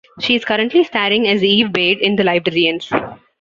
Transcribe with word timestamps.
She 0.19 0.33
is 0.33 0.43
currently 0.45 0.83
starring 0.83 1.27
as 1.27 1.43
Eve 1.43 1.71
Baird 1.71 1.99
in 1.99 2.15
"The 2.15 2.23
Librarians". 2.23 2.89